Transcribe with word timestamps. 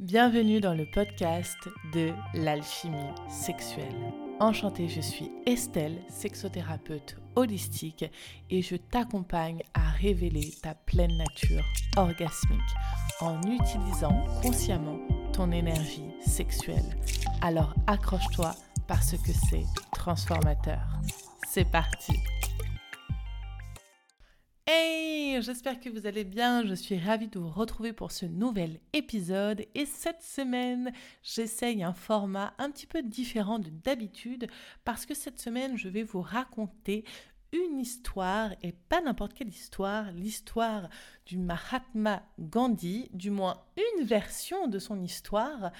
Bienvenue 0.00 0.62
dans 0.62 0.72
le 0.72 0.86
podcast 0.86 1.58
de 1.92 2.14
l'alchimie 2.32 2.96
sexuelle. 3.28 4.14
Enchantée, 4.40 4.88
je 4.88 5.02
suis 5.02 5.30
Estelle, 5.44 5.98
sexothérapeute 6.08 7.18
holistique 7.36 8.06
et 8.48 8.62
je 8.62 8.76
t'accompagne 8.76 9.60
à 9.74 9.90
révéler 9.90 10.54
ta 10.62 10.74
pleine 10.74 11.18
nature 11.18 11.62
orgasmique 11.98 12.60
en 13.20 13.42
utilisant 13.42 14.24
consciemment 14.40 15.00
ton 15.34 15.52
énergie 15.52 16.08
sexuelle. 16.24 16.96
Alors 17.42 17.74
accroche-toi 17.86 18.54
parce 18.88 19.12
que 19.18 19.32
c'est 19.50 19.66
transformateur. 19.92 20.80
C'est 21.46 21.70
parti 21.70 22.14
j'espère 25.40 25.80
que 25.80 25.88
vous 25.88 26.06
allez 26.06 26.24
bien. 26.24 26.66
Je 26.66 26.74
suis 26.74 26.98
ravie 26.98 27.28
de 27.28 27.38
vous 27.38 27.48
retrouver 27.48 27.92
pour 27.92 28.12
ce 28.12 28.26
nouvel 28.26 28.80
épisode. 28.92 29.64
Et 29.74 29.86
cette 29.86 30.22
semaine, 30.22 30.92
j'essaye 31.22 31.82
un 31.82 31.92
format 31.92 32.52
un 32.58 32.70
petit 32.70 32.86
peu 32.86 33.02
différent 33.02 33.58
de 33.58 33.70
d'habitude 33.70 34.48
parce 34.84 35.06
que 35.06 35.14
cette 35.14 35.40
semaine, 35.40 35.76
je 35.76 35.88
vais 35.88 36.02
vous 36.02 36.20
raconter 36.20 37.04
une 37.52 37.80
histoire 37.80 38.52
et 38.62 38.72
pas 38.72 39.00
n'importe 39.00 39.34
quelle 39.34 39.48
histoire, 39.48 40.12
l'histoire 40.12 40.88
du 41.26 41.38
Mahatma 41.38 42.22
Gandhi, 42.38 43.08
du 43.12 43.30
moins 43.30 43.64
une 43.76 44.04
version 44.04 44.68
de 44.68 44.78
son 44.78 45.02
histoire 45.02 45.72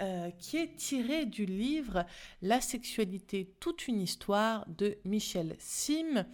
euh, 0.00 0.30
qui 0.38 0.58
est 0.58 0.76
tirée 0.76 1.26
du 1.26 1.46
livre 1.46 2.04
La 2.42 2.60
sexualité, 2.60 3.54
toute 3.60 3.88
une 3.88 4.00
histoire 4.00 4.66
de 4.68 4.98
Michel 5.04 5.56
Sim. 5.58 6.26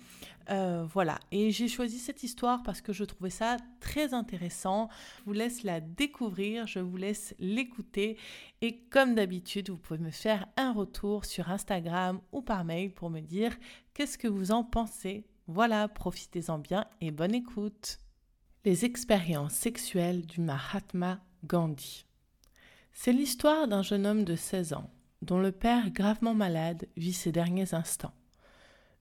Euh, 0.50 0.84
voilà, 0.92 1.18
et 1.30 1.50
j'ai 1.52 1.68
choisi 1.68 1.98
cette 1.98 2.22
histoire 2.22 2.62
parce 2.62 2.80
que 2.80 2.92
je 2.92 3.04
trouvais 3.04 3.30
ça 3.30 3.56
très 3.80 4.14
intéressant. 4.14 4.88
Je 5.18 5.24
vous 5.24 5.32
laisse 5.32 5.62
la 5.62 5.80
découvrir, 5.80 6.66
je 6.66 6.80
vous 6.80 6.96
laisse 6.96 7.34
l'écouter 7.38 8.18
et 8.60 8.78
comme 8.90 9.14
d'habitude, 9.14 9.70
vous 9.70 9.76
pouvez 9.76 10.00
me 10.00 10.10
faire 10.10 10.46
un 10.56 10.72
retour 10.72 11.24
sur 11.24 11.50
Instagram 11.50 12.20
ou 12.32 12.42
par 12.42 12.64
mail 12.64 12.92
pour 12.92 13.10
me 13.10 13.20
dire 13.20 13.56
qu'est-ce 13.94 14.18
que 14.18 14.28
vous 14.28 14.50
en 14.50 14.64
pensez. 14.64 15.24
Voilà, 15.46 15.88
profitez-en 15.88 16.58
bien 16.58 16.86
et 17.00 17.10
bonne 17.10 17.34
écoute. 17.34 17.98
Les 18.64 18.84
expériences 18.84 19.54
sexuelles 19.54 20.26
du 20.26 20.40
Mahatma 20.40 21.20
Gandhi. 21.44 22.06
C'est 22.94 23.12
l'histoire 23.12 23.68
d'un 23.68 23.82
jeune 23.82 24.06
homme 24.06 24.24
de 24.24 24.36
16 24.36 24.74
ans, 24.74 24.90
dont 25.22 25.38
le 25.38 25.50
père 25.50 25.90
gravement 25.90 26.34
malade 26.34 26.88
vit 26.96 27.12
ses 27.12 27.32
derniers 27.32 27.74
instants. 27.74 28.14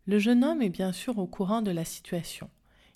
Le 0.08 0.17
jeune 0.17 0.44
homme 0.44 0.61
est 0.61 0.70
bien 0.70 0.92
sûr 0.92 1.20
au 1.20 1.28
courant 1.28 1.61
de 1.61 1.72
la 1.72 1.86
situation. 1.86 2.50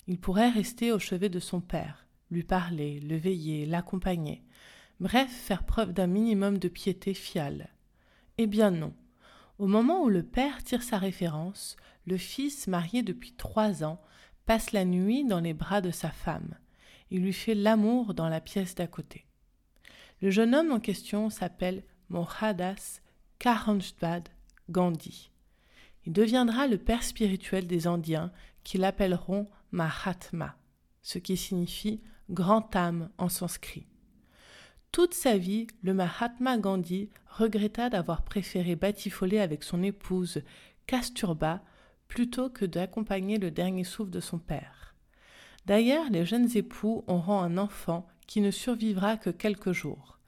Il 0.08 0.18
pourrait 0.18 0.50
rester 0.50 0.92
au 0.92 0.98
chevet 0.98 1.28
de 1.28 1.38
son 1.38 1.60
père, 1.60 2.06
lui 2.30 2.42
parler, 2.42 3.00
le 3.00 3.16
veiller, 3.16 3.66
l'accompagner, 3.66 4.42
bref, 4.98 5.30
faire 5.30 5.64
preuve 5.64 5.92
d'un 5.92 6.06
minimum 6.06 6.58
de 6.58 6.68
piété 6.68 7.14
fiale. 7.14 7.68
Eh 8.38 8.46
bien 8.46 8.70
non. 8.70 8.94
Au 9.58 9.66
moment 9.66 10.02
où 10.02 10.08
le 10.08 10.22
père 10.22 10.64
tire 10.64 10.82
sa 10.82 10.98
référence, 10.98 11.76
le 12.06 12.16
fils, 12.16 12.66
marié 12.66 13.02
depuis 13.02 13.32
trois 13.32 13.84
ans, 13.84 14.00
passe 14.46 14.72
la 14.72 14.84
nuit 14.84 15.24
dans 15.24 15.40
les 15.40 15.54
bras 15.54 15.80
de 15.80 15.90
sa 15.90 16.10
femme. 16.10 16.54
Il 17.10 17.22
lui 17.22 17.32
fait 17.32 17.54
l'amour 17.54 18.14
dans 18.14 18.28
la 18.28 18.40
pièce 18.40 18.74
d'à 18.74 18.86
côté. 18.86 19.25
Le 20.22 20.30
jeune 20.30 20.54
homme 20.54 20.72
en 20.72 20.80
question 20.80 21.28
s'appelle 21.28 21.82
Mohadas 22.08 23.00
Karanjbad 23.38 24.28
Gandhi. 24.70 25.30
Il 26.06 26.12
deviendra 26.12 26.66
le 26.66 26.78
père 26.78 27.02
spirituel 27.02 27.66
des 27.66 27.86
Indiens 27.86 28.32
qui 28.64 28.78
l'appelleront 28.78 29.46
Mahatma, 29.72 30.56
ce 31.02 31.18
qui 31.18 31.36
signifie 31.36 32.00
grand 32.30 32.74
âme 32.74 33.10
en 33.18 33.28
sanskrit. 33.28 33.86
Toute 34.90 35.12
sa 35.12 35.36
vie, 35.36 35.66
le 35.82 35.92
Mahatma 35.92 36.56
Gandhi 36.56 37.10
regretta 37.28 37.90
d'avoir 37.90 38.22
préféré 38.22 38.74
batifoler 38.74 39.40
avec 39.40 39.62
son 39.62 39.82
épouse 39.82 40.42
Kasturba 40.86 41.62
plutôt 42.08 42.48
que 42.48 42.64
d'accompagner 42.64 43.36
le 43.36 43.50
dernier 43.50 43.84
souffle 43.84 44.10
de 44.10 44.20
son 44.20 44.38
père. 44.38 44.94
D'ailleurs, 45.66 46.08
les 46.10 46.24
jeunes 46.24 46.48
époux 46.56 47.04
auront 47.06 47.40
un 47.40 47.58
enfant 47.58 48.06
qui 48.26 48.40
ne 48.40 48.50
survivra 48.50 49.16
que 49.16 49.30
quelques 49.30 49.72
jours. 49.72 50.18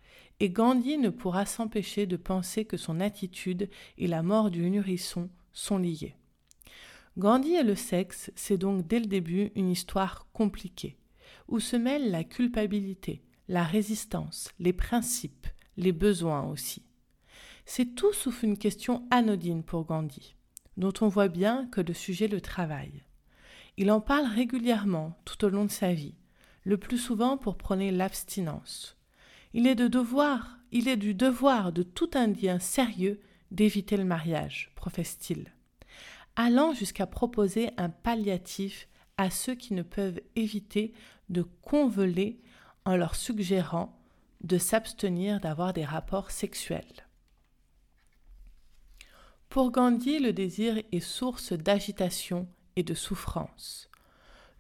Et 0.41 0.51
Gandhi 0.51 0.99
ne 0.99 1.11
pourra 1.11 1.47
s'empêcher 1.47 2.07
de 2.07 2.17
penser 2.17 2.65
que 2.65 2.77
son 2.77 3.01
attitude 3.01 3.69
et 3.97 4.07
la 4.07 4.23
mort 4.23 4.51
du 4.51 4.71
nourrisson 4.71 5.29
sont 5.53 5.79
liées. 5.79 6.15
Gandhi 7.19 7.55
et 7.55 7.65
le 7.65 7.75
sexe, 7.75 8.31
c'est 8.37 8.59
donc 8.59 8.87
dès 8.87 9.01
le 9.01 9.07
début 9.07 9.51
une 9.57 9.71
histoire 9.71 10.29
compliquée, 10.33 10.97
où 11.49 11.59
se 11.59 11.75
mêlent 11.75 12.13
la 12.13 12.23
culpabilité, 12.23 13.23
la 13.49 13.65
résistance, 13.65 14.51
les 14.61 14.73
principes, 14.73 15.49
les 15.77 15.91
besoins 15.91 16.45
aussi. 16.45 16.85
C'est 17.67 17.97
tout 17.97 18.13
sauf 18.13 18.45
une 18.45 18.57
question 18.57 19.07
anodine 19.11 19.65
pour 19.65 19.85
Gandhi, 19.85 20.37
dont 20.77 20.93
on 21.01 21.09
voit 21.09 21.29
bien 21.29 21.67
que 21.73 21.81
le 21.81 21.93
sujet 21.93 22.29
le 22.29 22.41
travaille. 22.41 23.03
Il 23.77 23.91
en 23.91 24.01
parle 24.01 24.27
régulièrement 24.27 25.19
tout 25.25 25.45
au 25.45 25.49
long 25.49 25.65
de 25.65 25.71
sa 25.71 25.93
vie, 25.93 26.15
le 26.69 26.77
plus 26.77 26.99
souvent 26.99 27.39
pour 27.39 27.57
prôner 27.57 27.91
l'abstinence. 27.91 28.99
Il 29.55 29.67
est 29.67 29.75
de 29.75 29.89
devoir, 29.89 30.59
il 30.71 30.87
est 30.87 30.99
du 30.99 31.15
devoir 31.15 31.73
de 31.73 31.83
tout 31.83 32.11
Indien 32.13 32.59
sérieux 32.59 33.23
d'éviter 33.51 33.97
le 33.97 34.05
mariage, 34.05 34.71
professe-t-il, 34.75 35.51
allant 36.37 36.75
jusqu'à 36.75 37.07
proposer 37.07 37.71
un 37.79 37.89
palliatif 37.89 38.87
à 39.17 39.31
ceux 39.31 39.55
qui 39.55 39.73
ne 39.73 39.81
peuvent 39.81 40.21
éviter 40.37 40.93
de 41.31 41.41
convoler 41.63 42.39
en 42.85 42.97
leur 42.97 43.15
suggérant 43.15 43.99
de 44.43 44.59
s'abstenir 44.59 45.41
d'avoir 45.41 45.73
des 45.73 45.87
rapports 45.87 46.31
sexuels. 46.31 47.09
Pour 49.49 49.71
Gandhi, 49.71 50.19
le 50.19 50.35
désir 50.35 50.83
est 50.93 51.01
source 51.01 51.55
d'agitation 51.55 52.47
et 52.77 52.83
de 52.83 52.93
souffrance. 52.93 53.89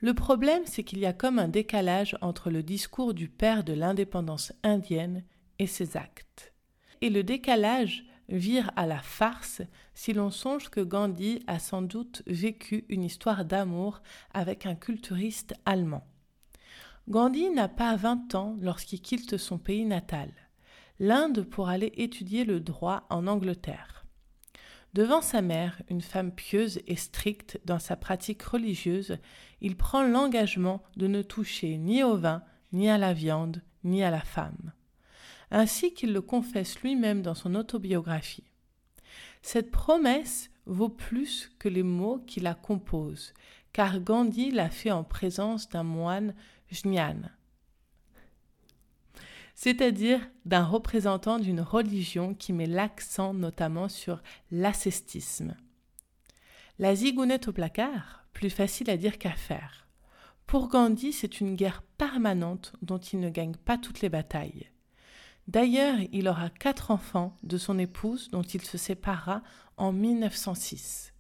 Le 0.01 0.15
problème, 0.15 0.63
c'est 0.65 0.85
qu'il 0.85 1.01
y 1.01 1.07
a 1.07 1.13
comme 1.13 1.41
un 1.41 1.49
décalage 1.49 2.17
entre 2.21 2.51
le 2.51 2.63
discours 2.63 3.15
du 3.15 3.29
père 3.29 3.65
de 3.65 3.73
l'indépendance 3.73 4.53
indienne 4.63 5.25
et 5.59 5.67
ses 5.67 5.97
actes. 5.97 6.53
Et 7.01 7.11
le 7.11 7.25
décalage 7.25 8.05
vire 8.29 8.71
à 8.77 8.87
la 8.87 9.01
farce 9.01 9.63
si 9.95 10.13
l'on 10.13 10.31
songe 10.31 10.69
que 10.69 10.81
Gandhi 10.81 11.43
a 11.47 11.59
sans 11.59 11.83
doute 11.83 12.23
vécu 12.27 12.85
une 12.89 13.03
histoire 13.03 13.45
d'amour 13.45 14.01
avec 14.33 14.67
un 14.67 14.75
culturiste 14.75 15.55
allemand. 15.65 16.07
Gandhi 17.09 17.51
n'a 17.51 17.69
pas 17.69 17.97
20 17.97 18.35
ans 18.35 18.57
lorsqu'il 18.61 19.01
quitte 19.01 19.37
son 19.37 19.59
pays 19.59 19.87
natal, 19.87 20.31
l'Inde 21.01 21.43
pour 21.43 21.69
aller 21.69 21.93
étudier 21.97 22.45
le 22.45 22.61
droit 22.61 23.07
en 23.09 23.27
Angleterre. 23.27 24.05
Devant 24.95 25.21
sa 25.21 25.43
mère, 25.43 25.81
une 25.91 26.01
femme 26.01 26.33
pieuse 26.33 26.81
et 26.87 26.97
stricte 26.97 27.61
dans 27.65 27.79
sa 27.79 27.97
pratique 27.97 28.43
religieuse, 28.43 29.19
il 29.61 29.77
prend 29.77 30.03
l'engagement 30.03 30.83
de 30.97 31.07
ne 31.07 31.23
toucher 31.23 31.77
ni 31.77 32.03
au 32.03 32.17
vin, 32.17 32.43
ni 32.73 32.89
à 32.89 32.99
la 32.99 33.13
viande, 33.13 33.63
ni 33.85 34.03
à 34.03 34.11
la 34.11 34.21
femme. 34.21 34.73
Ainsi 35.51 35.93
qu'il 35.93 36.13
le 36.13 36.21
confesse 36.21 36.81
lui-même 36.81 37.23
dans 37.23 37.35
son 37.35 37.55
autobiographie. 37.55 38.45
Cette 39.43 39.71
promesse 39.71 40.51
vaut 40.67 40.89
plus 40.89 41.51
que 41.59 41.69
les 41.69 41.83
mots 41.83 42.23
qui 42.27 42.41
la 42.41 42.55
composent, 42.55 43.35
car 43.73 44.01
Gandhi 44.01 44.51
l'a 44.51 44.71
fait 44.71 44.91
en 44.91 45.05
présence 45.05 45.69
d'un 45.69 45.85
moine 45.85 46.35
jnyan, 46.71 47.31
c'est-à-dire 49.59 50.21
d'un 50.45 50.65
représentant 50.65 51.41
d'une 51.41 51.61
religion 51.61 52.33
qui 52.33 52.53
met 52.53 52.67
l'accent 52.67 53.35
notamment 53.35 53.89
sur 53.89 54.23
l'ascétisme. 54.53 55.57
La 56.79 56.95
zigounette 56.95 57.49
au 57.49 57.53
placard, 57.53 58.25
plus 58.33 58.51
facile 58.51 58.89
à 58.89 58.97
dire 58.97 59.19
qu'à 59.19 59.33
faire. 59.33 59.89
Pour 60.47 60.69
Gandhi, 60.69 61.13
c'est 61.13 61.41
une 61.41 61.57
guerre 61.57 61.83
permanente 61.83 62.73
dont 62.83 62.99
il 62.99 63.19
ne 63.19 63.31
gagne 63.31 63.57
pas 63.57 63.79
toutes 63.79 64.01
les 64.01 64.09
batailles. 64.09 64.71
D'ailleurs, 65.49 65.97
il 66.13 66.29
aura 66.29 66.51
quatre 66.51 66.93
enfants 66.93 67.35
de 67.43 67.59
son 67.59 67.81
épouse 67.81 68.31
dont 68.31 68.43
il 68.45 68.63
se 68.63 68.79
sépara 68.79 69.43
en 69.77 69.91
1906. 69.91 71.13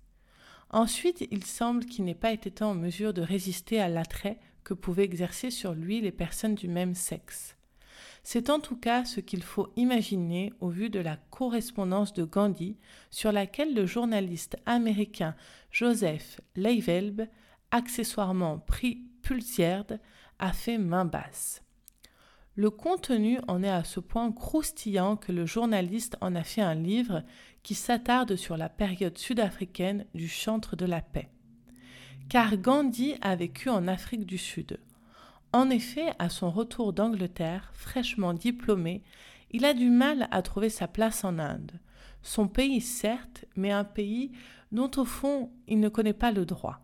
Ensuite, 0.70 1.26
il 1.32 1.44
semble 1.44 1.86
qu'il 1.86 2.04
n'ait 2.04 2.14
pas 2.14 2.30
été 2.30 2.62
en 2.62 2.76
mesure 2.76 3.12
de 3.12 3.22
résister 3.22 3.80
à 3.80 3.88
l'attrait 3.88 4.38
que 4.62 4.74
pouvaient 4.74 5.02
exercer 5.02 5.50
sur 5.50 5.74
lui 5.74 6.00
les 6.00 6.12
personnes 6.12 6.54
du 6.54 6.68
même 6.68 6.94
sexe. 6.94 7.57
C'est 8.30 8.50
en 8.50 8.60
tout 8.60 8.76
cas 8.76 9.06
ce 9.06 9.20
qu'il 9.20 9.42
faut 9.42 9.72
imaginer 9.76 10.52
au 10.60 10.68
vu 10.68 10.90
de 10.90 11.00
la 11.00 11.16
correspondance 11.16 12.12
de 12.12 12.24
Gandhi 12.24 12.76
sur 13.08 13.32
laquelle 13.32 13.72
le 13.74 13.86
journaliste 13.86 14.58
américain 14.66 15.34
Joseph 15.70 16.38
Leivelb, 16.54 17.26
accessoirement 17.70 18.58
pris 18.58 19.06
Pulsierd, 19.22 19.98
a 20.38 20.52
fait 20.52 20.76
main 20.76 21.06
basse. 21.06 21.62
Le 22.54 22.68
contenu 22.68 23.38
en 23.48 23.62
est 23.62 23.70
à 23.70 23.82
ce 23.82 23.98
point 23.98 24.30
croustillant 24.30 25.16
que 25.16 25.32
le 25.32 25.46
journaliste 25.46 26.18
en 26.20 26.34
a 26.34 26.44
fait 26.44 26.60
un 26.60 26.74
livre 26.74 27.24
qui 27.62 27.74
s'attarde 27.74 28.36
sur 28.36 28.58
la 28.58 28.68
période 28.68 29.16
sud-africaine 29.16 30.04
du 30.12 30.28
chantre 30.28 30.76
de 30.76 30.84
la 30.84 31.00
paix. 31.00 31.30
Car 32.28 32.58
Gandhi 32.58 33.14
a 33.22 33.34
vécu 33.36 33.70
en 33.70 33.88
Afrique 33.88 34.26
du 34.26 34.36
Sud, 34.36 34.78
En 35.52 35.70
effet, 35.70 36.12
à 36.18 36.28
son 36.28 36.50
retour 36.50 36.92
d'Angleterre, 36.92 37.70
fraîchement 37.72 38.34
diplômé, 38.34 39.02
il 39.50 39.64
a 39.64 39.72
du 39.72 39.88
mal 39.88 40.28
à 40.30 40.42
trouver 40.42 40.68
sa 40.68 40.86
place 40.88 41.24
en 41.24 41.38
Inde. 41.38 41.72
Son 42.22 42.48
pays, 42.48 42.82
certes, 42.82 43.46
mais 43.56 43.70
un 43.70 43.84
pays 43.84 44.32
dont 44.72 44.90
au 44.96 45.04
fond 45.06 45.50
il 45.66 45.80
ne 45.80 45.88
connaît 45.88 46.12
pas 46.12 46.32
le 46.32 46.44
droit. 46.44 46.80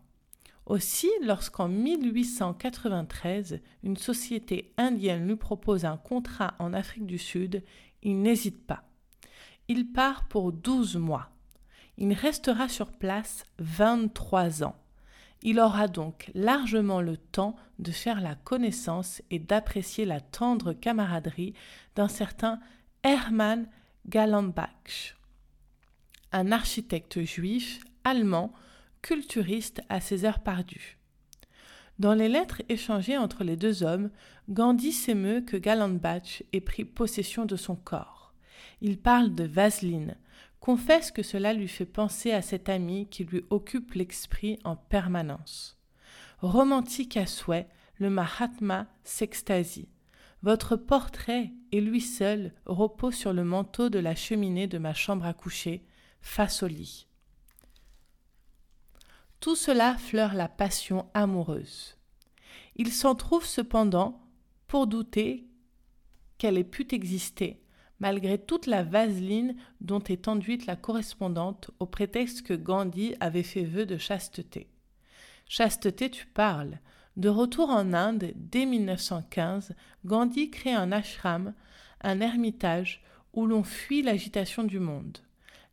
Aussi, 0.64 1.11
lorsqu'en 1.22 1.69
1893, 1.69 3.61
une 3.82 3.99
société 3.99 4.72
indienne 4.78 5.28
lui 5.28 5.37
propose 5.37 5.84
un 5.84 5.99
contrat 5.99 6.55
en 6.58 6.72
Afrique 6.72 7.06
du 7.06 7.19
Sud, 7.19 7.62
il 8.02 8.22
n'hésite 8.22 8.67
pas. 8.67 8.84
Il 9.69 9.93
part 9.93 10.26
pour 10.28 10.52
12 10.52 10.96
mois. 10.96 11.28
Il 11.99 12.14
restera 12.14 12.69
sur 12.69 12.93
place 12.93 13.44
23 13.58 14.64
ans. 14.64 14.76
Il 15.44 15.61
aura 15.61 15.88
donc 15.88 16.31
largement 16.35 17.02
le 17.02 17.19
temps 17.19 17.55
de 17.79 17.91
faire 17.91 18.20
la 18.23 18.35
connaissance 18.35 19.20
et 19.31 19.38
d'apprécier 19.38 20.06
la 20.06 20.20
tendre 20.20 20.73
camaraderie 20.73 21.52
d'un 21.96 22.08
certain 22.08 22.61
Hermann 23.02 23.69
Gallenbach, 24.08 25.17
un 26.32 26.50
architecte 26.50 27.23
juif 27.23 27.81
allemand 28.05 28.52
culturiste 29.02 29.82
à 29.91 30.00
ses 30.00 30.25
heures 30.25 30.41
perdues. 30.41 30.99
Dans 31.99 32.14
les 32.14 32.29
lettres 32.29 32.62
échangées 32.70 33.19
entre 33.19 33.44
les 33.44 33.56
deux 33.56 33.82
hommes, 33.82 34.11
Gandhi 34.49 34.93
s'émeut 34.93 35.43
que 35.43 35.58
Gallenbach 35.58 36.43
ait 36.52 36.61
pris 36.61 36.85
possession 36.85 37.44
de 37.44 37.56
son 37.56 37.76
corps. 37.76 38.32
Il 38.81 38.99
parle 38.99 39.35
de 39.35 39.44
vaseline, 39.44 40.17
confesse 40.64 41.11
que 41.11 41.22
cela 41.22 41.52
lui 41.52 41.69
fait 41.69 41.84
penser 41.84 42.32
à 42.32 42.40
cet 42.40 42.70
ami 42.70 43.06
qui 43.11 43.25
lui 43.25 43.44
occupe 43.50 43.93
l'esprit 43.93 44.58
en 44.64 44.76
permanence. 44.76 45.78
Romantique 46.38 47.19
à 47.19 47.26
souhait, 47.26 47.69
le 47.99 48.08
Mahatma 48.08 48.87
s'extasie. 49.02 49.90
Votre 50.40 50.76
portrait 50.76 51.52
et 51.70 51.82
lui 51.82 52.00
seul 52.00 52.55
repose 52.64 53.14
sur 53.14 53.34
le 53.34 53.44
manteau 53.44 53.90
de 53.90 53.99
la 53.99 54.14
cheminée 54.14 54.66
de 54.66 54.78
ma 54.78 54.94
chambre 54.94 55.26
à 55.26 55.34
coucher, 55.34 55.84
face 56.22 56.62
au 56.62 56.67
lit. 56.67 57.08
Tout 59.40 59.56
cela 59.56 59.99
fleure 59.99 60.32
la 60.32 60.49
passion 60.49 61.10
amoureuse. 61.12 61.99
Il 62.76 62.90
s'en 62.90 63.14
trouve 63.14 63.44
cependant 63.44 64.26
pour 64.67 64.87
douter 64.87 65.46
qu'elle 66.38 66.56
ait 66.56 66.64
pu 66.64 66.87
exister, 66.90 67.62
malgré 68.05 68.37
toute 68.37 68.67
la 68.67 68.83
vaseline 68.83 69.56
dont 69.81 70.03
est 70.03 70.29
enduite 70.29 70.67
la 70.67 70.77
correspondante 70.77 71.71
au 71.79 71.87
prétexte 71.87 72.43
que 72.43 72.53
Gandhi 72.53 73.15
avait 73.19 73.43
fait 73.43 73.65
vœu 73.65 73.87
de 73.87 73.97
chasteté. 73.97 74.69
Chasteté, 75.49 76.11
tu 76.11 76.27
parles. 76.27 76.81
De 77.17 77.31
retour 77.31 77.71
en 77.71 77.95
Inde 77.95 78.35
dès 78.37 78.67
1915, 78.67 79.75
Gandhi 80.05 80.51
crée 80.51 80.75
un 80.75 80.93
ashram, 80.93 81.55
un 82.03 82.21
ermitage, 82.21 83.03
où 83.33 83.47
l'on 83.47 83.62
fuit 83.62 84.03
l'agitation 84.03 84.65
du 84.65 84.81
monde. 84.81 85.17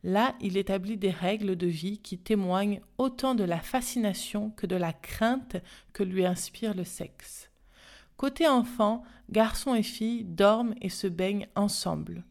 Là, 0.02 0.36
il 0.40 0.56
établit 0.56 0.96
des 0.96 1.12
règles 1.12 1.58
de 1.58 1.68
vie 1.68 1.98
qui 1.98 2.18
témoignent 2.18 2.80
autant 2.98 3.36
de 3.36 3.44
la 3.44 3.60
fascination 3.60 4.52
que 4.52 4.68
de 4.68 4.78
la 4.78 4.94
crainte 4.94 5.58
que 5.92 6.04
lui 6.04 6.26
inspire 6.26 6.76
le 6.76 6.86
sexe. 6.86 7.51
Côté 8.22 8.48
enfant, 8.48 9.02
garçons 9.32 9.74
et 9.74 9.82
filles 9.82 10.24
dorment 10.24 10.76
et 10.80 10.90
se 10.90 11.08
baignent 11.08 11.48
ensemble, 11.56 12.24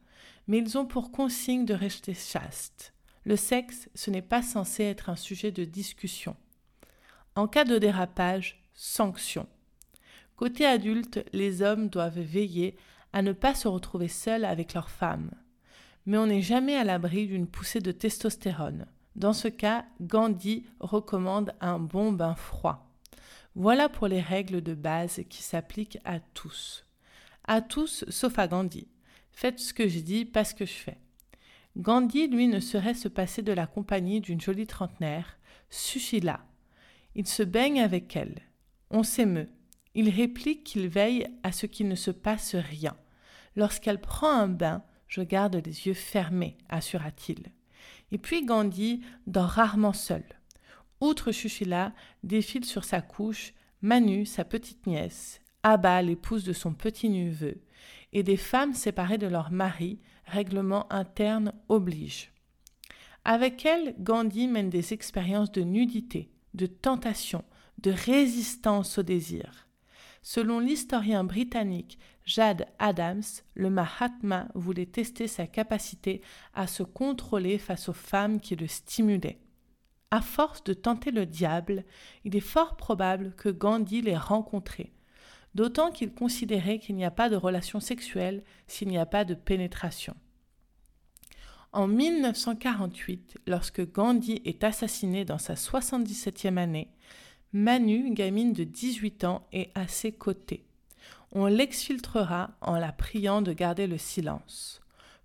mais 0.47 0.59
ils 0.59 0.79
ont 0.79 0.87
pour 0.87 1.11
consigne 1.11 1.65
de 1.65 1.75
rester 1.75 2.15
chastes. 2.15 2.95
Le 3.25 3.35
sexe, 3.35 3.89
ce 3.97 4.13
n'est 4.13 4.23
pas 4.23 4.41
censé 4.41 4.85
être 4.85 5.11
un 5.11 5.17
sujet 5.17 5.51
de 5.51 5.65
discussion. 5.65 6.37
En 7.35 7.49
cas 7.49 7.65
de 7.65 7.77
dérapage, 7.77 8.63
sanction. 8.73 9.49
Côté 10.37 10.65
adulte, 10.65 11.25
les 11.33 11.61
hommes 11.61 11.89
doivent 11.89 12.21
veiller 12.21 12.77
à 13.13 13.21
ne 13.21 13.33
pas 13.33 13.57
se 13.57 13.67
retrouver 13.67 14.07
seuls 14.07 14.45
avec 14.45 14.75
leurs 14.75 14.91
femmes 14.91 15.33
mais 16.07 16.19
on 16.19 16.27
n'est 16.27 16.41
jamais 16.41 16.77
à 16.77 16.85
l'abri 16.85 17.27
d'une 17.27 17.49
poussée 17.49 17.81
de 17.81 17.91
testostérone. 17.91 18.87
Dans 19.17 19.33
ce 19.33 19.49
cas, 19.49 19.87
Gandhi 20.01 20.67
recommande 20.79 21.53
un 21.61 21.81
bon 21.81 22.13
bain 22.13 22.37
froid. 22.37 22.90
Voilà 23.63 23.91
pour 23.91 24.09
les 24.09 24.23
règles 24.23 24.63
de 24.63 24.73
base 24.73 25.21
qui 25.29 25.43
s'appliquent 25.43 25.99
à 26.07 26.19
tous. 26.19 26.87
À 27.45 27.61
tous 27.61 28.07
sauf 28.09 28.39
à 28.39 28.49
Gandhi. 28.49 28.89
Faites 29.33 29.59
ce 29.59 29.75
que 29.75 29.87
je 29.87 29.99
dis, 29.99 30.25
pas 30.25 30.45
ce 30.45 30.55
que 30.55 30.65
je 30.65 30.73
fais. 30.73 30.97
Gandhi, 31.77 32.27
lui, 32.27 32.49
ne 32.49 32.59
saurait 32.59 32.95
se 32.95 33.07
passer 33.07 33.43
de 33.43 33.53
la 33.53 33.67
compagnie 33.67 34.23
d'une 34.23 34.41
jolie 34.41 34.67
trentenaire, 34.67 35.39
Sushila. 35.69 36.41
Il 37.15 37.27
se 37.27 37.43
baigne 37.43 37.83
avec 37.83 38.17
elle. 38.17 38.41
On 38.89 39.03
s'émeut. 39.03 39.51
Il 39.95 40.09
réplique 40.09 40.65
qu'il 40.65 40.89
veille 40.89 41.27
à 41.43 41.53
ce 41.53 41.67
qu'il 41.67 41.89
ne 41.89 41.97
se 41.97 42.11
passe 42.11 42.55
rien. 42.55 42.97
Lorsqu'elle 43.57 44.01
prend 44.01 44.33
un 44.33 44.49
bain, 44.49 44.83
je 45.07 45.21
garde 45.21 45.57
les 45.57 45.87
yeux 45.87 45.93
fermés, 45.93 46.57
assura-t-il. 46.71 47.43
Et 48.11 48.17
puis 48.17 48.43
Gandhi 48.43 49.03
dort 49.27 49.51
rarement 49.51 49.93
seul. 49.93 50.25
Outre 51.01 51.33
Shushila, 51.33 51.93
défile 52.23 52.65
sur 52.65 52.85
sa 52.85 53.01
couche 53.01 53.55
Manu, 53.83 54.27
sa 54.27 54.45
petite 54.45 54.87
nièce, 54.87 55.41
Abba, 55.63 56.03
l'épouse 56.03 56.45
de 56.45 56.53
son 56.53 56.75
petit-neveu, 56.75 57.63
et 58.13 58.23
des 58.23 58.37
femmes 58.37 58.75
séparées 58.75 59.17
de 59.17 59.27
leur 59.27 59.51
mari, 59.51 59.99
règlement 60.27 60.93
interne 60.93 61.53
oblige. 61.69 62.33
Avec 63.25 63.65
elles, 63.65 63.95
Gandhi 63.99 64.49
mène 64.49 64.69
des 64.69 64.93
expériences 64.93 65.53
de 65.53 65.63
nudité, 65.63 66.31
de 66.55 66.67
tentation, 66.67 67.45
de 67.79 67.91
résistance 67.91 68.99
au 68.99 69.03
désir. 69.03 69.69
Selon 70.23 70.61
l'historien 70.61 71.25
britannique 71.25 71.99
Jade 72.27 72.67
Adams, 72.79 73.23
le 73.55 73.71
Mahatma 73.71 74.49
voulait 74.55 74.87
tester 74.87 75.27
sa 75.27 75.47
capacité 75.47 76.21
à 76.53 76.67
se 76.67 76.83
contrôler 76.83 77.59
face 77.59 77.89
aux 77.89 77.95
femmes 77.95 78.41
qui 78.41 78.55
le 78.55 78.67
stimulaient. 78.67 79.41
À 80.11 80.21
force 80.21 80.65
de 80.65 80.75
tenter 80.75 81.13
le 81.13 81.25
diable, 81.25 81.85
il 82.25 82.35
est 82.35 82.41
fort 82.41 82.77
probable 82.77 83.33
que 83.37 83.49
Gandhi 83.49 84.03
l'ait 84.03 84.17
rencontré, 84.17 84.93
d'autant 85.55 85.93
qu'il 85.93 86.13
considérait 86.13 86.81
qu'il 86.81 86.97
n'y 86.97 87.05
a 87.05 87.13
pas 87.13 87.29
de 87.29 87.37
relation 87.37 87.79
sexuelle 87.79 88.43
s'il 88.67 88.89
n'y 88.89 88.99
a 88.99 89.07
pas 89.07 89.25
de 89.25 89.35
pénétration. 89.35 90.17
En 91.73 91.87
1948, 91.87 93.39
lorsque 93.47 93.93
Gandhi 93.93 94.43
est 94.45 94.65
assassiné 94.65 95.25
dans 95.25 95.39
sa 95.39 95.55
77e 95.55 96.57
année, 96.57 96.91
Manu, 97.53 98.13
gamine 98.13 98.53
de 98.53 98.65
18 98.65 99.25
ans, 99.25 99.47
est 99.53 99.71
à 99.77 99.87
ses 99.87 100.11
côtés. 100.11 100.65
On 101.31 101.47
l'exfiltrera 101.47 102.51
en 102.61 102.77
la 102.77 102.91
priant 102.91 103.43
de 103.43 103.53
garder 103.53 103.87
le 103.87 103.99
silence. 103.99 104.81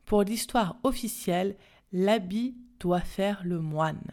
Pour 0.06 0.22
l'histoire 0.22 0.78
officielle, 0.84 1.56
l'habit 1.92 2.56
doit 2.80 3.02
faire 3.02 3.42
le 3.44 3.60
moine. 3.60 4.12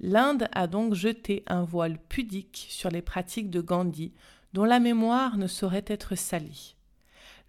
L'Inde 0.00 0.48
a 0.52 0.66
donc 0.66 0.94
jeté 0.94 1.42
un 1.46 1.64
voile 1.64 1.98
pudique 2.08 2.66
sur 2.68 2.90
les 2.90 3.02
pratiques 3.02 3.50
de 3.50 3.60
Gandhi, 3.60 4.12
dont 4.52 4.64
la 4.64 4.78
mémoire 4.78 5.38
ne 5.38 5.46
saurait 5.46 5.84
être 5.86 6.14
salie. 6.14 6.76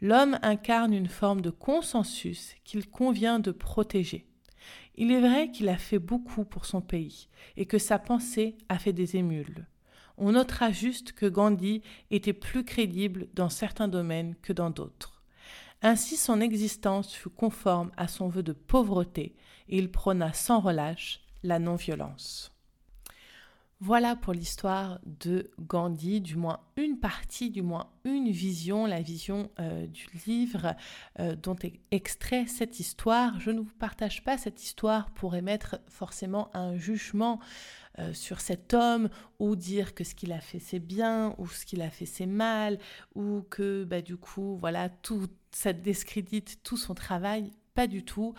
L'homme 0.02 0.38
incarne 0.42 0.94
une 0.94 1.08
forme 1.08 1.42
de 1.42 1.50
consensus 1.50 2.56
qu'il 2.64 2.90
convient 2.90 3.40
de 3.40 3.52
protéger. 3.52 4.26
Il 4.96 5.12
est 5.12 5.22
vrai 5.22 5.52
qu'il 5.52 5.70
a 5.70 5.78
fait 5.78 6.00
beaucoup 6.00 6.46
pour 6.46 6.66
son 6.66 6.82
pays 6.82 7.28
et 7.56 7.66
que 7.66 7.78
sa 7.78 8.00
pensée 8.00 8.58
a 8.70 8.80
fait 8.80 8.94
des 8.94 9.16
émules. 9.16 9.66
On 10.18 10.32
notera 10.32 10.72
juste 10.72 11.12
que 11.12 11.26
Gandhi 11.26 11.82
était 12.10 12.34
plus 12.34 12.64
crédible 12.64 13.28
dans 13.34 13.50
certains 13.50 13.88
domaines 13.88 14.36
que 14.42 14.54
dans 14.54 14.70
d'autres. 14.70 15.22
Ainsi 15.84 16.18
son 16.18 16.42
existence 16.42 17.14
fut 17.14 17.30
conforme 17.30 17.92
à 17.98 18.08
son 18.08 18.28
vœu 18.28 18.42
de 18.42 18.54
pauvreté 18.54 19.36
et 19.70 19.78
il 19.78 19.92
prôna 19.92 20.34
sans 20.34 20.60
relâche 20.60 21.22
la 21.44 21.60
non-violence. 21.60 22.52
Voilà 23.80 24.16
pour 24.16 24.34
l'histoire 24.34 25.00
de 25.06 25.52
Gandhi, 25.60 26.20
du 26.20 26.36
moins 26.36 26.62
une 26.78 26.98
partie, 26.98 27.52
du 27.52 27.62
moins 27.62 27.92
une 28.06 28.32
vision, 28.32 28.88
la 28.88 29.02
vision 29.02 29.52
euh, 29.60 29.86
du 29.86 30.08
livre 30.26 30.76
euh, 31.20 31.36
dont 31.36 31.56
est 31.62 31.80
extrait 31.92 32.48
cette 32.48 32.80
histoire. 32.80 33.40
Je 33.40 33.52
ne 33.52 33.60
vous 33.60 33.76
partage 33.78 34.24
pas 34.24 34.40
cette 34.40 34.64
histoire 34.64 35.12
pour 35.12 35.36
émettre 35.36 35.78
forcément 35.90 36.50
un 36.56 36.76
jugement 36.76 37.40
euh, 38.00 38.14
sur 38.14 38.42
cet 38.42 38.74
homme 38.74 39.10
ou 39.38 39.56
dire 39.56 39.94
que 39.94 40.04
ce 40.04 40.16
qu'il 40.16 40.32
a 40.32 40.42
fait 40.42 40.60
c'est 40.60 40.80
bien 40.80 41.36
ou 41.38 41.48
ce 41.48 41.64
qu'il 41.64 41.84
a 41.84 41.92
fait 41.92 42.06
c'est 42.08 42.26
mal 42.26 42.80
ou 43.14 43.44
que 43.50 43.84
bah, 43.84 44.02
du 44.02 44.18
coup 44.18 44.58
voilà 44.58 44.90
tout 44.90 45.28
ça 45.52 45.74
discrédite 45.74 46.60
tout 46.64 46.78
son 46.78 46.96
travail 46.96 47.52
pas 47.78 47.86
du 47.86 48.04
tout. 48.04 48.34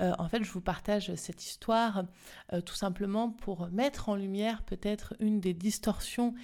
Euh, 0.00 0.12
en 0.18 0.28
fait, 0.28 0.42
je 0.42 0.50
vous 0.50 0.60
partage 0.60 1.14
cette 1.14 1.46
histoire 1.46 2.06
euh, 2.52 2.60
tout 2.60 2.74
simplement 2.74 3.30
pour 3.30 3.68
mettre 3.70 4.08
en 4.08 4.16
lumière 4.16 4.64
peut-être 4.64 5.14
une 5.20 5.38
des 5.38 5.54
distorsions 5.54 6.34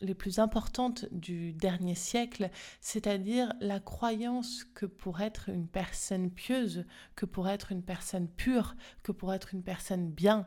les 0.00 0.14
plus 0.14 0.38
importantes 0.38 1.06
du 1.10 1.52
dernier 1.52 1.96
siècle, 1.96 2.50
c'est-à-dire 2.80 3.52
la 3.60 3.80
croyance 3.80 4.62
que 4.74 4.86
pour 4.86 5.22
être 5.22 5.48
une 5.48 5.66
personne 5.66 6.30
pieuse, 6.30 6.84
que 7.16 7.26
pour 7.26 7.48
être 7.48 7.72
une 7.72 7.82
personne 7.82 8.28
pure, 8.28 8.76
que 9.02 9.10
pour 9.10 9.34
être 9.34 9.52
une 9.52 9.64
personne 9.64 10.08
bien, 10.08 10.46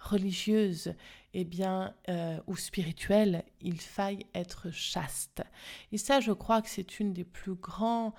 religieuse 0.00 0.96
eh 1.32 1.44
bien, 1.44 1.94
euh, 2.08 2.40
ou 2.48 2.56
spirituelle, 2.56 3.44
il 3.60 3.80
faille 3.80 4.26
être 4.34 4.72
chaste. 4.72 5.44
Et 5.92 5.98
ça, 5.98 6.18
je 6.18 6.32
crois 6.32 6.60
que 6.60 6.68
c'est 6.68 6.98
une 6.98 7.12
des 7.12 7.24
plus 7.24 7.54
grands 7.54 8.14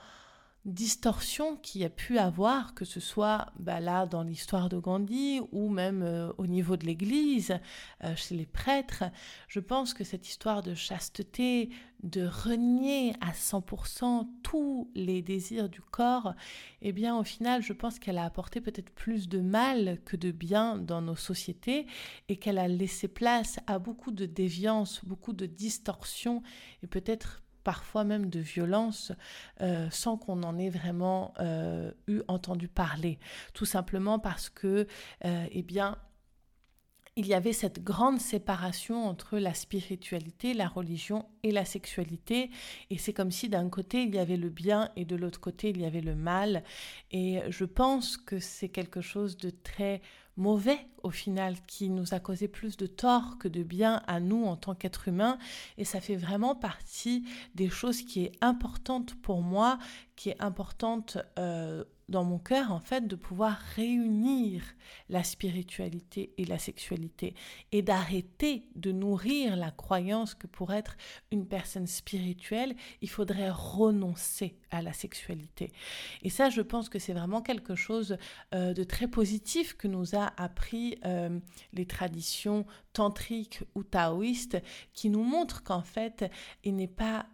distorsion 0.65 1.57
qu'il 1.57 1.81
y 1.81 1.83
a 1.83 1.89
pu 1.89 2.17
avoir, 2.17 2.73
que 2.73 2.85
ce 2.85 3.01
soit 3.01 3.47
bah, 3.59 3.81
là 3.81 4.05
dans 4.05 4.23
l'histoire 4.23 4.69
de 4.69 4.77
Gandhi 4.77 5.41
ou 5.51 5.67
même 5.67 6.03
euh, 6.03 6.31
au 6.37 6.47
niveau 6.47 6.77
de 6.77 6.85
l'Église, 6.85 7.59
euh, 8.03 8.15
chez 8.15 8.35
les 8.35 8.45
prêtres. 8.45 9.03
Je 9.49 9.59
pense 9.59 9.93
que 9.93 10.05
cette 10.05 10.27
histoire 10.27 10.63
de 10.63 10.73
chasteté, 10.73 11.69
de 12.01 12.25
renier 12.25 13.13
à 13.19 13.31
100% 13.31 14.27
tous 14.41 14.89
les 14.95 15.21
désirs 15.21 15.67
du 15.67 15.81
corps, 15.81 16.33
eh 16.81 16.93
bien 16.93 17.17
au 17.17 17.23
final, 17.23 17.61
je 17.61 17.73
pense 17.73 17.99
qu'elle 17.99 18.17
a 18.17 18.23
apporté 18.23 18.61
peut-être 18.61 18.91
plus 18.91 19.27
de 19.27 19.41
mal 19.41 19.99
que 20.05 20.15
de 20.15 20.31
bien 20.31 20.77
dans 20.77 21.01
nos 21.01 21.15
sociétés 21.17 21.87
et 22.29 22.37
qu'elle 22.37 22.57
a 22.57 22.69
laissé 22.69 23.09
place 23.09 23.59
à 23.67 23.79
beaucoup 23.79 24.11
de 24.11 24.25
déviance, 24.25 25.03
beaucoup 25.03 25.33
de 25.33 25.45
distorsion 25.45 26.41
et 26.83 26.87
peut-être 26.87 27.43
parfois 27.63 28.03
même 28.03 28.29
de 28.29 28.39
violence, 28.39 29.11
euh, 29.61 29.87
sans 29.91 30.17
qu'on 30.17 30.43
en 30.43 30.57
ait 30.57 30.69
vraiment 30.69 31.33
euh, 31.39 31.91
eu 32.07 32.21
entendu 32.27 32.67
parler. 32.67 33.19
Tout 33.53 33.65
simplement 33.65 34.19
parce 34.19 34.49
que, 34.49 34.87
euh, 35.25 35.45
eh 35.51 35.63
bien, 35.63 35.97
il 37.15 37.27
y 37.27 37.35
avait 37.35 37.53
cette 37.53 37.83
grande 37.83 38.19
séparation 38.19 39.05
entre 39.05 39.37
la 39.37 39.53
spiritualité, 39.53 40.55
la 40.55 40.67
religion 40.67 41.25
et 41.43 41.51
la 41.51 41.63
sexualité. 41.63 42.49
Et 42.89 42.97
c'est 42.97 43.13
comme 43.13 43.29
si 43.29 43.49
d'un 43.49 43.69
côté 43.69 44.01
il 44.01 44.15
y 44.15 44.17
avait 44.17 44.37
le 44.37 44.49
bien 44.49 44.89
et 44.95 45.05
de 45.05 45.15
l'autre 45.15 45.39
côté 45.39 45.69
il 45.69 45.79
y 45.79 45.85
avait 45.85 46.01
le 46.01 46.15
mal. 46.15 46.63
Et 47.11 47.39
je 47.49 47.65
pense 47.65 48.17
que 48.17 48.39
c'est 48.39 48.69
quelque 48.69 49.01
chose 49.01 49.37
de 49.37 49.51
très 49.51 50.01
mauvais 50.37 50.87
au 51.03 51.09
final 51.09 51.55
qui 51.67 51.89
nous 51.89 52.13
a 52.13 52.19
causé 52.19 52.47
plus 52.47 52.77
de 52.77 52.87
tort 52.87 53.37
que 53.37 53.47
de 53.47 53.61
bien 53.61 54.01
à 54.07 54.19
nous 54.19 54.45
en 54.45 54.55
tant 54.55 54.73
qu'êtres 54.73 55.09
humains. 55.09 55.37
Et 55.77 55.85
ça 55.85 56.01
fait 56.01 56.15
vraiment 56.15 56.55
partie 56.55 57.25
des 57.55 57.69
choses 57.69 58.01
qui 58.01 58.23
est 58.23 58.31
importante 58.41 59.15
pour 59.21 59.41
moi 59.41 59.77
qui 60.15 60.29
est 60.29 60.41
importante 60.41 61.17
euh, 61.39 61.83
dans 62.09 62.23
mon 62.23 62.39
cœur, 62.39 62.71
en 62.71 62.79
fait, 62.79 63.07
de 63.07 63.15
pouvoir 63.15 63.57
réunir 63.75 64.63
la 65.09 65.23
spiritualité 65.23 66.33
et 66.37 66.45
la 66.45 66.59
sexualité 66.59 67.35
et 67.71 67.81
d'arrêter 67.81 68.67
de 68.75 68.91
nourrir 68.91 69.55
la 69.55 69.71
croyance 69.71 70.35
que 70.35 70.47
pour 70.47 70.73
être 70.73 70.97
une 71.31 71.47
personne 71.47 71.87
spirituelle, 71.87 72.75
il 73.01 73.09
faudrait 73.09 73.49
renoncer 73.49 74.57
à 74.71 74.81
la 74.81 74.93
sexualité. 74.93 75.71
Et 76.23 76.29
ça, 76.29 76.49
je 76.49 76.61
pense 76.61 76.89
que 76.89 76.99
c'est 76.99 77.13
vraiment 77.13 77.41
quelque 77.41 77.75
chose 77.75 78.17
euh, 78.53 78.73
de 78.73 78.83
très 78.83 79.07
positif 79.07 79.75
que 79.75 79.87
nous 79.87 80.15
a 80.15 80.33
appris 80.37 80.97
euh, 81.05 81.39
les 81.73 81.85
traditions 81.85 82.65
tantriques 82.91 83.63
ou 83.75 83.83
taoïstes 83.83 84.61
qui 84.93 85.09
nous 85.09 85.23
montrent 85.23 85.63
qu'en 85.63 85.83
fait, 85.83 86.29
il 86.63 86.75
n'est 86.75 86.87
pas 86.87 87.27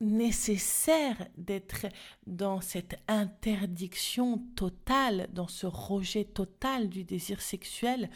nécessaire 0.00 1.26
d'être 1.36 1.86
dans 2.26 2.60
cette 2.60 2.98
interdiction 3.08 4.38
totale, 4.56 5.28
dans 5.32 5.48
ce 5.48 5.66
rejet 5.66 6.24
total 6.24 6.88
du 6.88 7.04
désir 7.04 7.40
sexuel 7.40 8.10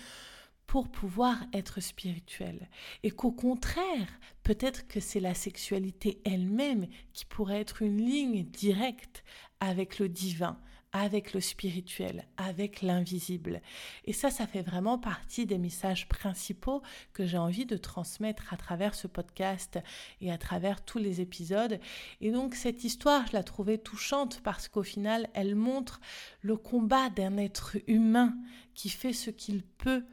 pour 0.66 0.88
pouvoir 0.88 1.36
être 1.52 1.80
spirituel. 1.80 2.68
Et 3.02 3.10
qu'au 3.10 3.32
contraire, 3.32 4.08
peut-être 4.42 4.88
que 4.88 4.98
c'est 4.98 5.20
la 5.20 5.34
sexualité 5.34 6.20
elle-même 6.24 6.86
qui 7.12 7.26
pourrait 7.26 7.60
être 7.60 7.82
une 7.82 7.98
ligne 7.98 8.44
directe 8.44 9.24
avec 9.60 9.98
le 9.98 10.08
divin 10.08 10.58
avec 10.94 11.34
le 11.34 11.40
spirituel, 11.40 12.24
avec 12.36 12.80
l'invisible. 12.80 13.60
Et 14.04 14.12
ça, 14.12 14.30
ça 14.30 14.46
fait 14.46 14.62
vraiment 14.62 14.96
partie 14.96 15.44
des 15.44 15.58
messages 15.58 16.08
principaux 16.08 16.82
que 17.12 17.26
j'ai 17.26 17.36
envie 17.36 17.66
de 17.66 17.76
transmettre 17.76 18.54
à 18.54 18.56
travers 18.56 18.94
ce 18.94 19.08
podcast 19.08 19.80
et 20.20 20.30
à 20.30 20.38
travers 20.38 20.84
tous 20.84 20.98
les 20.98 21.20
épisodes. 21.20 21.80
Et 22.20 22.30
donc 22.30 22.54
cette 22.54 22.84
histoire, 22.84 23.26
je 23.26 23.32
la 23.32 23.42
trouvais 23.42 23.76
touchante 23.76 24.40
parce 24.44 24.68
qu'au 24.68 24.84
final, 24.84 25.28
elle 25.34 25.56
montre 25.56 26.00
le 26.42 26.56
combat 26.56 27.10
d'un 27.10 27.38
être 27.38 27.76
humain 27.88 28.36
qui 28.74 28.88
fait 28.88 29.12
ce 29.12 29.30
qu'il 29.30 29.64
peut 29.64 30.04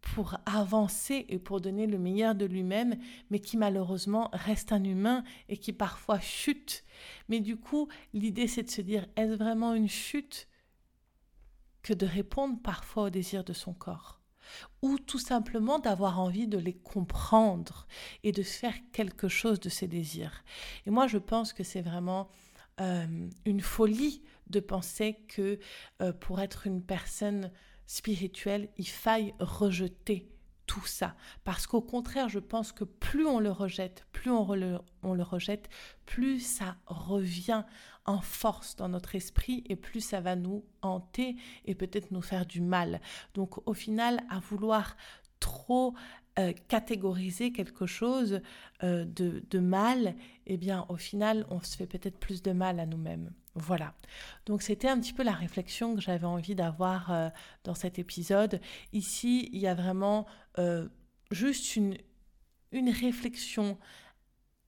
pour 0.00 0.38
avancer 0.46 1.26
et 1.28 1.38
pour 1.38 1.60
donner 1.60 1.86
le 1.86 1.98
meilleur 1.98 2.34
de 2.34 2.46
lui-même, 2.46 2.96
mais 3.30 3.40
qui 3.40 3.56
malheureusement 3.56 4.30
reste 4.32 4.72
un 4.72 4.82
humain 4.84 5.24
et 5.48 5.56
qui 5.56 5.72
parfois 5.72 6.20
chute 6.20 6.84
mais 7.28 7.40
du 7.40 7.56
coup, 7.56 7.88
l'idée, 8.12 8.46
c'est 8.46 8.62
de 8.62 8.70
se 8.70 8.80
dire, 8.80 9.06
est-ce 9.16 9.34
vraiment 9.34 9.74
une 9.74 9.88
chute 9.88 10.48
que 11.82 11.92
de 11.92 12.06
répondre 12.06 12.60
parfois 12.62 13.04
aux 13.04 13.10
désirs 13.10 13.44
de 13.44 13.52
son 13.52 13.74
corps? 13.74 14.20
Ou 14.80 14.98
tout 14.98 15.18
simplement 15.18 15.78
d'avoir 15.78 16.20
envie 16.20 16.48
de 16.48 16.58
les 16.58 16.72
comprendre 16.74 17.86
et 18.22 18.32
de 18.32 18.42
faire 18.42 18.74
quelque 18.92 19.28
chose 19.28 19.60
de 19.60 19.68
ces 19.68 19.88
désirs? 19.88 20.42
Et 20.86 20.90
moi, 20.90 21.06
je 21.06 21.18
pense 21.18 21.52
que 21.52 21.64
c'est 21.64 21.82
vraiment 21.82 22.28
euh, 22.80 23.28
une 23.44 23.60
folie 23.60 24.22
de 24.48 24.60
penser 24.60 25.18
que 25.28 25.58
euh, 26.00 26.12
pour 26.12 26.40
être 26.40 26.66
une 26.66 26.82
personne 26.82 27.50
spirituelle, 27.88 28.68
il 28.76 28.86
faille 28.86 29.34
rejeter 29.40 30.30
tout 30.66 30.86
ça. 30.86 31.16
Parce 31.42 31.66
qu'au 31.66 31.80
contraire, 31.80 32.28
je 32.28 32.38
pense 32.38 32.70
que 32.70 32.84
plus 32.84 33.26
on 33.26 33.40
le 33.40 33.50
rejette, 33.50 34.06
plus 34.12 34.30
on, 34.30 34.54
le, 34.54 34.78
on 35.02 35.14
le 35.14 35.22
rejette, 35.24 35.68
plus 36.06 36.38
ça 36.38 36.76
revient 36.86 37.64
en 38.04 38.20
force 38.20 38.76
dans 38.76 38.88
notre 38.88 39.16
esprit 39.16 39.64
et 39.68 39.76
plus 39.76 40.00
ça 40.00 40.20
va 40.20 40.36
nous 40.36 40.64
hanter 40.82 41.36
et 41.64 41.74
peut-être 41.74 42.10
nous 42.12 42.22
faire 42.22 42.46
du 42.46 42.60
mal. 42.60 43.00
Donc 43.34 43.66
au 43.66 43.74
final, 43.74 44.20
à 44.30 44.38
vouloir 44.38 44.96
trop 45.40 45.94
euh, 46.38 46.52
catégoriser 46.68 47.52
quelque 47.52 47.86
chose 47.86 48.40
euh, 48.82 49.04
de, 49.06 49.42
de, 49.50 49.58
mal, 49.58 50.14
eh 50.46 50.58
bien 50.58 50.84
au 50.90 50.96
final, 50.96 51.46
on 51.48 51.60
se 51.62 51.76
fait 51.76 51.86
peut-être 51.86 52.18
plus 52.18 52.42
de 52.42 52.52
mal 52.52 52.78
à 52.78 52.86
nous-mêmes. 52.86 53.32
Voilà. 53.58 53.94
Donc 54.46 54.62
c'était 54.62 54.88
un 54.88 54.98
petit 54.98 55.12
peu 55.12 55.22
la 55.22 55.32
réflexion 55.32 55.94
que 55.94 56.00
j'avais 56.00 56.26
envie 56.26 56.54
d'avoir 56.54 57.12
euh, 57.12 57.28
dans 57.64 57.74
cet 57.74 57.98
épisode. 57.98 58.60
Ici, 58.92 59.48
il 59.52 59.58
y 59.58 59.66
a 59.66 59.74
vraiment 59.74 60.26
juste 61.30 61.76
une, 61.76 61.96
réflexion, 62.72 63.78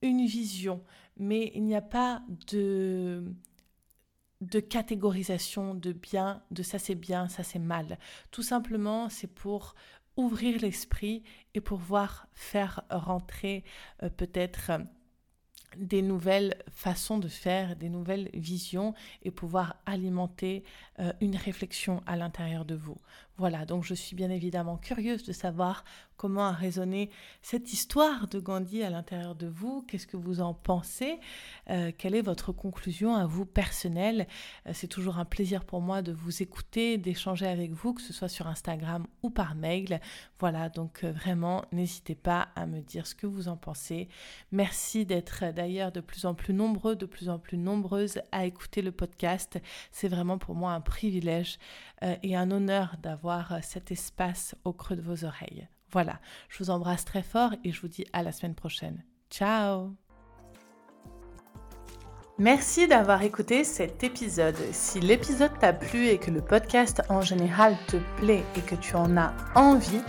une 0.02 0.24
vision, 0.26 0.84
mais 1.16 1.50
il 1.54 1.64
n'y 1.64 1.74
a 1.74 1.82
pas 1.82 2.22
de 2.52 3.24
de 4.40 4.58
catégorisation 4.58 5.74
de 5.74 5.92
bien, 5.92 6.42
de 6.50 6.62
ça 6.62 6.78
c'est 6.78 6.94
bien, 6.94 7.28
ça 7.28 7.42
c'est 7.42 7.58
mal. 7.58 7.98
Tout 8.30 8.42
simplement, 8.42 9.10
c'est 9.10 9.26
pour 9.26 9.74
ouvrir 10.16 10.60
l'esprit 10.60 11.22
et 11.54 11.60
pouvoir 11.60 12.26
faire 12.32 12.82
rentrer 12.90 13.64
euh, 14.02 14.08
peut-être 14.08 14.72
des 15.76 16.02
nouvelles 16.02 16.56
façons 16.72 17.18
de 17.18 17.28
faire, 17.28 17.76
des 17.76 17.88
nouvelles 17.88 18.30
visions 18.34 18.94
et 19.22 19.30
pouvoir 19.30 19.76
alimenter 19.86 20.64
euh, 20.98 21.12
une 21.20 21.36
réflexion 21.36 22.02
à 22.06 22.16
l'intérieur 22.16 22.64
de 22.64 22.74
vous. 22.74 22.98
Voilà, 23.36 23.64
donc 23.64 23.84
je 23.84 23.94
suis 23.94 24.14
bien 24.14 24.30
évidemment 24.30 24.76
curieuse 24.76 25.24
de 25.24 25.32
savoir 25.32 25.84
comment 26.20 26.48
a 26.48 26.52
résonné 26.52 27.08
cette 27.40 27.72
histoire 27.72 28.28
de 28.28 28.38
Gandhi 28.40 28.82
à 28.82 28.90
l'intérieur 28.90 29.34
de 29.34 29.46
vous, 29.46 29.82
qu'est-ce 29.88 30.06
que 30.06 30.18
vous 30.18 30.42
en 30.42 30.52
pensez, 30.52 31.18
euh, 31.70 31.92
quelle 31.96 32.14
est 32.14 32.20
votre 32.20 32.52
conclusion 32.52 33.14
à 33.16 33.24
vous 33.24 33.46
personnelle? 33.46 34.26
Euh, 34.66 34.72
c'est 34.74 34.86
toujours 34.86 35.16
un 35.16 35.24
plaisir 35.24 35.64
pour 35.64 35.80
moi 35.80 36.02
de 36.02 36.12
vous 36.12 36.42
écouter, 36.42 36.98
d'échanger 36.98 37.46
avec 37.46 37.72
vous, 37.72 37.94
que 37.94 38.02
ce 38.02 38.12
soit 38.12 38.28
sur 38.28 38.48
Instagram 38.48 39.06
ou 39.22 39.30
par 39.30 39.54
mail. 39.54 39.98
Voilà, 40.40 40.68
donc 40.68 41.04
euh, 41.04 41.10
vraiment, 41.10 41.64
n'hésitez 41.72 42.14
pas 42.14 42.48
à 42.54 42.66
me 42.66 42.82
dire 42.82 43.06
ce 43.06 43.14
que 43.14 43.26
vous 43.26 43.48
en 43.48 43.56
pensez. 43.56 44.10
Merci 44.52 45.06
d'être 45.06 45.54
d'ailleurs 45.54 45.90
de 45.90 46.00
plus 46.00 46.26
en 46.26 46.34
plus 46.34 46.52
nombreux, 46.52 46.96
de 46.96 47.06
plus 47.06 47.30
en 47.30 47.38
plus 47.38 47.56
nombreuses 47.56 48.20
à 48.30 48.44
écouter 48.44 48.82
le 48.82 48.92
podcast. 48.92 49.58
C'est 49.90 50.08
vraiment 50.08 50.36
pour 50.36 50.54
moi 50.54 50.72
un 50.72 50.82
privilège 50.82 51.58
et 52.22 52.36
un 52.36 52.50
honneur 52.50 52.96
d'avoir 53.02 53.62
cet 53.62 53.90
espace 53.90 54.54
au 54.64 54.72
creux 54.72 54.96
de 54.96 55.02
vos 55.02 55.24
oreilles. 55.24 55.68
Voilà, 55.90 56.20
je 56.48 56.62
vous 56.62 56.70
embrasse 56.70 57.04
très 57.04 57.22
fort 57.22 57.54
et 57.64 57.72
je 57.72 57.80
vous 57.80 57.88
dis 57.88 58.06
à 58.12 58.22
la 58.22 58.32
semaine 58.32 58.54
prochaine. 58.54 59.02
Ciao 59.30 59.92
Merci 62.38 62.88
d'avoir 62.88 63.22
écouté 63.22 63.64
cet 63.64 64.02
épisode. 64.02 64.56
Si 64.72 64.98
l'épisode 64.98 65.58
t'a 65.58 65.74
plu 65.74 66.06
et 66.06 66.16
que 66.16 66.30
le 66.30 66.40
podcast 66.40 67.02
en 67.10 67.20
général 67.20 67.76
te 67.86 67.98
plaît 68.16 68.44
et 68.56 68.62
que 68.62 68.76
tu 68.76 68.94
en 68.96 69.18
as 69.18 69.34
envie, 69.54 70.00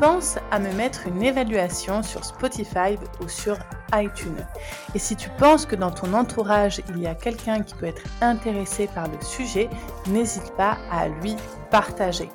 pense 0.00 0.38
à 0.50 0.58
me 0.58 0.72
mettre 0.72 1.06
une 1.06 1.22
évaluation 1.22 2.02
sur 2.02 2.24
Spotify 2.24 2.96
ou 3.22 3.28
sur 3.28 3.58
iTunes. 3.94 4.46
Et 4.94 4.98
si 4.98 5.14
tu 5.14 5.28
penses 5.38 5.66
que 5.66 5.76
dans 5.76 5.90
ton 5.90 6.14
entourage, 6.14 6.80
il 6.88 7.00
y 7.00 7.06
a 7.06 7.14
quelqu'un 7.14 7.62
qui 7.62 7.74
peut 7.74 7.84
être 7.86 8.02
intéressé 8.22 8.88
par 8.94 9.08
le 9.08 9.20
sujet, 9.20 9.68
n'hésite 10.06 10.56
pas 10.56 10.78
à 10.90 11.08
lui 11.08 11.36
partager. 11.70 12.30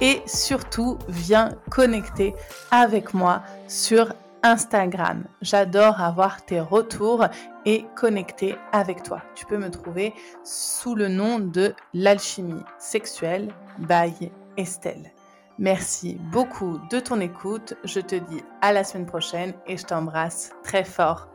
Et 0.00 0.22
surtout, 0.24 0.98
viens 1.06 1.50
connecter 1.70 2.34
avec 2.70 3.12
moi 3.12 3.42
sur 3.68 4.14
Instagram. 4.42 5.24
J'adore 5.42 6.00
avoir 6.00 6.42
tes 6.46 6.60
retours 6.60 7.26
et 7.66 7.84
connecter 7.94 8.56
avec 8.72 9.02
toi. 9.02 9.20
Tu 9.34 9.44
peux 9.44 9.58
me 9.58 9.70
trouver 9.70 10.14
sous 10.44 10.94
le 10.94 11.08
nom 11.08 11.38
de 11.40 11.74
l'alchimie 11.92 12.64
sexuelle 12.78 13.52
by 13.78 14.32
Estelle. 14.56 15.11
Merci 15.58 16.18
beaucoup 16.32 16.78
de 16.90 17.00
ton 17.00 17.20
écoute. 17.20 17.74
Je 17.84 18.00
te 18.00 18.16
dis 18.16 18.42
à 18.60 18.72
la 18.72 18.84
semaine 18.84 19.06
prochaine 19.06 19.54
et 19.66 19.76
je 19.76 19.84
t'embrasse 19.84 20.52
très 20.62 20.84
fort. 20.84 21.31